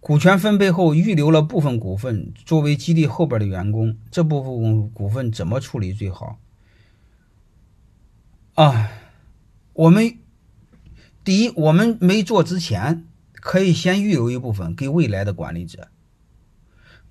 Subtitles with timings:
[0.00, 6.38] 股权分配后预留了部分股份作为激励后边的员工，这部分股份怎么处理最好？
[8.54, 8.90] 啊，
[9.74, 10.18] 我们
[11.22, 15.88] 第一，我们没做之前，可以先预留一部分给未来的管理者。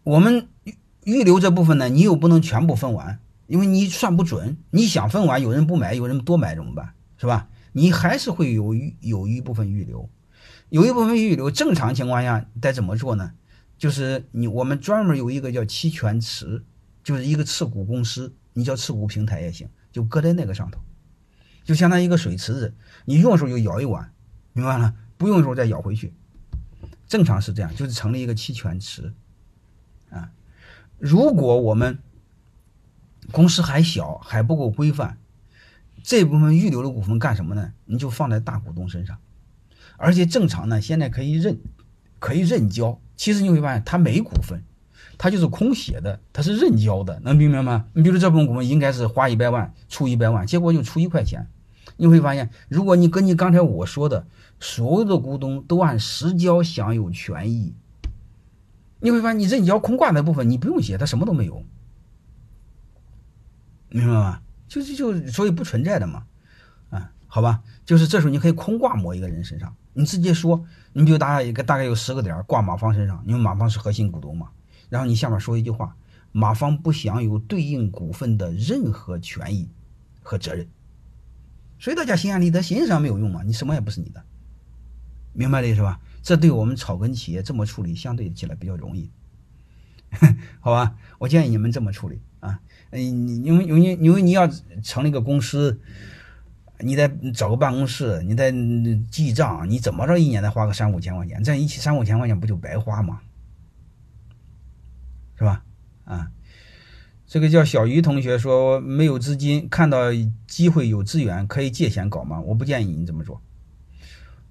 [0.03, 4.57] 我们预预留这部分呢，你又不能全部分完，因为你算不准。
[4.71, 6.93] 你想分完，有人不买，有人多买怎么办？
[7.17, 7.49] 是吧？
[7.71, 10.09] 你还是会有有一部分预留。
[10.69, 13.33] 有一部分预留，正常情况下该怎么做呢？
[13.77, 16.63] 就是你我们专门有一个叫期权池，
[17.03, 20.79] 就是一个持股公司，你叫持股平台也行，就搁在那个上头，
[21.63, 22.75] 就相当于一个水池子，
[23.05, 24.11] 你用的时候就舀一碗，
[24.53, 24.93] 明白了？
[25.17, 26.13] 不用的时候再舀回去。
[27.07, 29.13] 正常是这样，就是成立一个期权池
[30.11, 30.31] 啊。
[30.99, 31.97] 如果我们
[33.31, 35.17] 公司还小，还不够规范，
[36.03, 37.73] 这部分预留的股份干什么呢？
[37.85, 39.17] 你就放在大股东身上。
[40.01, 41.59] 而且正常呢，现在可以认，
[42.19, 42.99] 可以认交。
[43.17, 44.63] 其实你会发现，他没股份，
[45.17, 47.85] 他就是空写的，他是认交的，能明白吗？
[47.93, 51.45] 你比如这部分股份应该是花一百万出一百万，结果就出一块钱。
[51.97, 54.25] 你会发现，如果你根据刚才我说的，
[54.61, 57.75] 所有的股东都按实交享有权益，
[59.01, 61.61] 你会发现你认交空挂那部分你不用写，他什么都没有，
[63.89, 64.41] 明白吗？
[64.69, 66.23] 就就就所以不存在的嘛，
[66.89, 69.75] 啊，好吧，就是这时候你可以空挂某一个人身上。
[69.99, 74.47] 你直接说，你比如大概一个大概有十个点挂马方身上，因为马方是核心股东嘛。
[74.87, 75.93] 然后你下面说一句话：
[76.31, 79.67] 马方不享有对应股份的任何权益
[80.23, 80.65] 和责任。
[81.79, 84.23] 所以大家心安理得，形式上没有用嘛，你什么也不是你的，
[85.33, 85.99] 明白的意思吧？
[86.23, 89.11] 这对我们草根企业这么处理，相对起来比较容易，
[90.61, 90.95] 好吧？
[91.17, 92.61] 我建议你们这么处理啊，
[92.91, 94.47] 嗯，因为因为因为你要
[94.81, 95.81] 成立一个公司。
[96.79, 98.51] 你得找个办公室，你得
[99.11, 103.21] 记账，你怎么着一年得花个三五千块钱，这样一起三五千块钱不就白花吗？
[105.35, 105.63] 是吧？
[106.05, 106.31] 啊，
[107.27, 110.11] 这个叫小鱼同学说没有资金，看到
[110.47, 112.39] 机会有资源可以借钱搞吗？
[112.41, 113.41] 我不建议你这么做，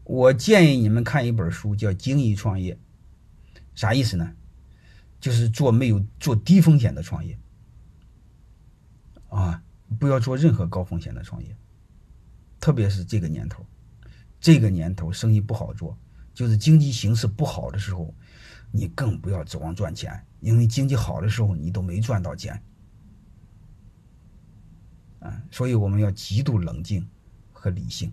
[0.05, 2.75] 我建议你们看一本书叫《精益创业》，
[3.75, 4.33] 啥意思呢？
[5.21, 7.37] 就是做没有做低风险的创业，
[9.31, 9.63] 啊，
[9.99, 11.57] 不要做任何高风险的创业。
[12.69, 13.65] 特别是这个年头，
[14.39, 15.97] 这个年头生意不好做，
[16.35, 18.15] 就是经济形势不好的时候，
[18.71, 22.63] 你更不要指望赚钱，因为经济好的时候你都没赚到钱。
[25.21, 27.09] 啊，所以我们要极度冷静
[27.55, 28.13] 和理性。